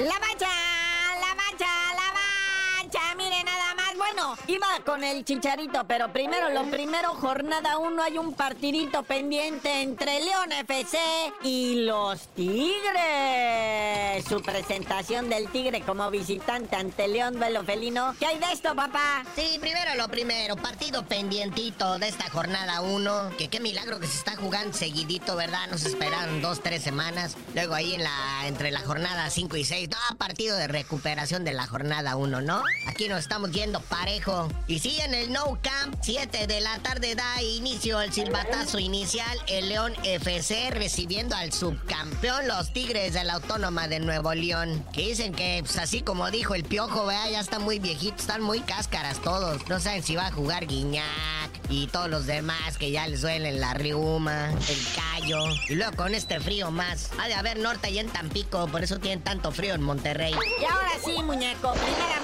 [0.00, 0.49] La mancha
[4.46, 10.20] iba con el chicharito, pero primero, lo primero, jornada 1, hay un partidito pendiente entre
[10.20, 10.98] León FC
[11.42, 14.24] y los Tigres.
[14.28, 18.14] Su presentación del Tigre como visitante ante León Velo Felino.
[18.18, 19.24] ¿Qué hay de esto, papá?
[19.34, 23.30] Sí, primero lo primero, partido pendientito de esta jornada 1.
[23.38, 25.68] Que qué milagro que se está jugando seguidito, ¿verdad?
[25.70, 27.36] Nos esperaron dos, tres semanas.
[27.54, 31.52] Luego ahí en la, entre la jornada 5 y 6, no, partido de recuperación de
[31.52, 32.62] la jornada 1, ¿no?
[32.86, 34.19] Aquí nos estamos yendo parejo.
[34.66, 39.38] Y sí, en el No Camp, 7 de la tarde da inicio el silbatazo inicial.
[39.48, 44.84] El León FC recibiendo al subcampeón, los Tigres de la Autónoma de Nuevo León.
[44.92, 48.42] Que dicen que, pues así como dijo el piojo, vea, ya está muy viejito, están
[48.42, 49.66] muy cáscaras todos.
[49.68, 53.60] No saben si va a jugar Guiñac y todos los demás que ya les duelen
[53.60, 55.44] la riuma, el callo.
[55.68, 57.10] Y luego con este frío más.
[57.18, 60.34] Ha de haber norte y en Tampico, por eso tienen tanto frío en Monterrey.
[60.60, 62.19] Y ahora sí, muñeco, primeramente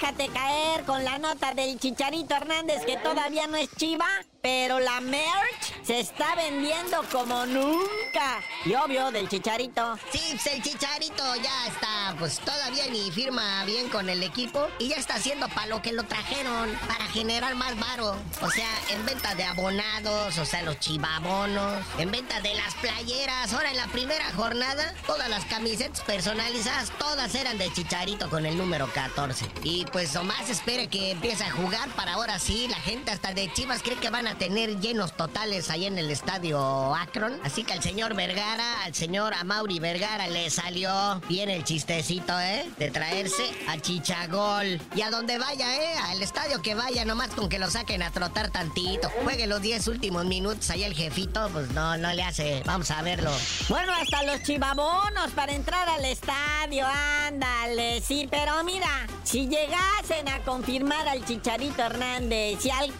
[0.00, 4.06] déjate caer con la nota del Chicharito Hernández que todavía no es chiva.
[4.42, 8.40] Pero la merch se está vendiendo como nunca.
[8.64, 9.98] Y obvio, del chicharito.
[10.10, 14.66] Sí, pues el chicharito ya está, pues todavía ni firma bien con el equipo.
[14.78, 18.16] Y ya está haciendo para lo que lo trajeron, para generar más varo.
[18.40, 21.84] O sea, en venta de abonados, o sea, los chivabonos.
[21.98, 23.52] En venta de las playeras.
[23.52, 28.56] Ahora en la primera jornada, todas las camisetas personalizadas, todas eran de chicharito con el
[28.56, 29.46] número 14.
[29.64, 32.68] Y pues nomás espere que empiece a jugar para ahora sí.
[32.68, 36.10] La gente hasta de Chivas cree que van a tener llenos totales ahí en el
[36.10, 37.38] estadio Akron.
[37.44, 42.68] Así que al señor Vergara, al señor Amauri Vergara le salió bien el chistecito, ¿eh?
[42.78, 44.80] De traerse a Chichagol.
[44.94, 45.94] Y a donde vaya, ¿eh?
[46.08, 49.08] Al estadio que vaya, nomás con que lo saquen a trotar tantito.
[49.22, 52.62] Juegue los 10 últimos minutos ahí el jefito, pues no, no le hace.
[52.66, 53.30] Vamos a verlo.
[53.68, 56.86] Bueno, hasta los chivabonos para entrar al estadio,
[57.26, 58.00] ándale.
[58.00, 62.92] Sí, pero mira, si llegasen a confirmar al Chicharito Hernández y al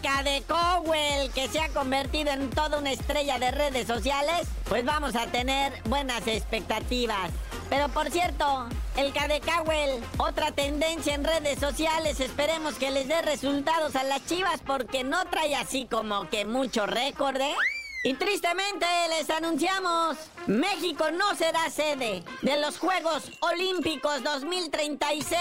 [1.21, 5.27] Cadecowell que se ha convertido en toda una estrella de redes sociales, pues vamos a
[5.27, 7.31] tener buenas expectativas.
[7.69, 8.67] Pero por cierto,
[8.97, 14.61] el Cadecawel, otra tendencia en redes sociales, esperemos que les dé resultados a las chivas
[14.65, 17.55] porque no trae así como que mucho récord, ¿eh?
[18.03, 20.17] Y tristemente les anunciamos,
[20.47, 25.37] México no será sede de los Juegos Olímpicos 2036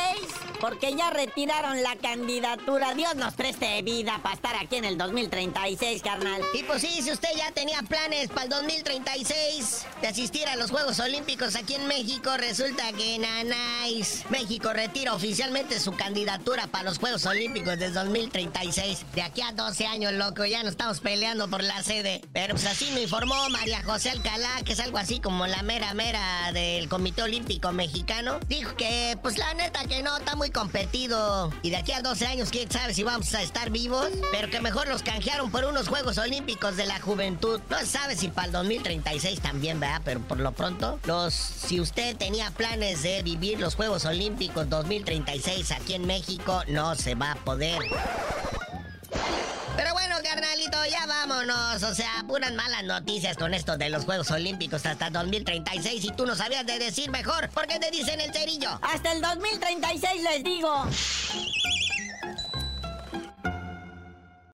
[0.60, 2.92] porque ya retiraron la candidatura.
[2.92, 6.42] Dios nos preste vida para estar aquí en el 2036, carnal.
[6.52, 10.70] Y pues sí, si usted ya tenía planes para el 2036 de asistir a los
[10.70, 14.24] Juegos Olímpicos aquí en México, resulta que nanáis.
[14.28, 19.06] México retira oficialmente su candidatura para los Juegos Olímpicos del 2036.
[19.14, 22.20] De aquí a 12 años, loco, ya no estamos peleando por la sede.
[22.52, 26.50] Pues así me informó María José Alcalá, que es algo así como la mera mera
[26.52, 28.40] del Comité Olímpico Mexicano.
[28.48, 31.52] Dijo que, pues la neta que no, está muy competido.
[31.62, 34.08] Y de aquí a 12 años, quién sabe si vamos a estar vivos.
[34.32, 37.60] Pero que mejor los canjearon por unos Juegos Olímpicos de la Juventud.
[37.68, 40.02] No sabe si para el 2036 también, ¿verdad?
[40.04, 45.70] Pero por lo pronto, los, si usted tenía planes de vivir los Juegos Olímpicos 2036
[45.72, 47.80] aquí en México, no se va a poder.
[50.88, 51.82] Ya vámonos.
[51.82, 56.04] O sea, puras malas noticias con esto de los Juegos Olímpicos hasta 2036.
[56.04, 58.70] Y tú no sabías de decir mejor, ¿por qué te dicen el cerillo?
[58.82, 60.86] Hasta el 2036 les digo.